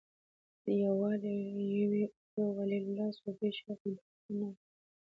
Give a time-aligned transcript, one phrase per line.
[0.81, 0.93] یو
[2.57, 4.51] ولي الله، صوفي، شیخ او دانا نه و